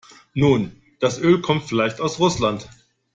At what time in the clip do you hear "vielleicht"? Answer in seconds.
1.65-2.01